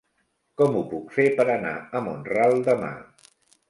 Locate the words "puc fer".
0.95-1.27